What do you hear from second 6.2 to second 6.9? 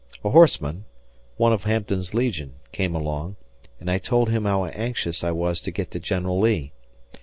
Lee.